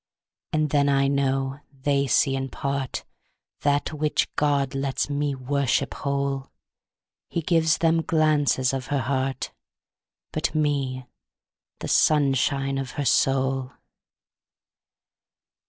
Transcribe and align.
And 0.51 0.71
then 0.71 0.89
I 0.89 1.07
know 1.07 1.59
they 1.71 2.07
see 2.07 2.35
in 2.35 2.49
partThat 2.49 3.93
which 3.93 4.33
God 4.35 4.73
lets 4.73 5.11
me 5.11 5.35
worship 5.35 5.93
whole:He 5.93 7.43
gives 7.43 7.77
them 7.77 8.01
glances 8.01 8.73
of 8.73 8.87
her 8.87 9.01
heart, 9.01 9.53
But 10.31 10.55
me, 10.55 11.05
the 11.81 11.87
sunshine 11.87 12.79
of 12.79 12.93
her 12.97 13.05
soul. 13.05 13.73